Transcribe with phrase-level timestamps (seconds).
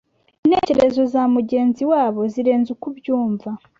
[0.45, 3.49] intekerezo za mugenzi wabo zirenze uko ubyumva